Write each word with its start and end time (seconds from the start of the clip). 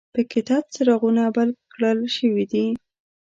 په 0.15 0.21
کې 0.29 0.41
تت 0.47 0.63
څراغونه 0.73 1.23
بل 1.37 1.49
کړل 1.73 1.99
شوي 2.17 2.45
دي. 2.51 2.65